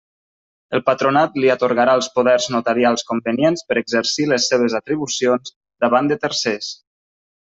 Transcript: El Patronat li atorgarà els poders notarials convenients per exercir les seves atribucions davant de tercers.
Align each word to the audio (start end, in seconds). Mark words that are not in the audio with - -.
El 0.75 0.81
Patronat 0.85 1.35
li 1.41 1.49
atorgarà 1.55 1.91
els 1.99 2.07
poders 2.15 2.47
notarials 2.55 3.05
convenients 3.11 3.65
per 3.67 3.77
exercir 3.81 4.25
les 4.31 4.47
seves 4.53 4.77
atribucions 4.81 5.53
davant 5.87 6.11
de 6.13 6.19
tercers. 6.25 6.71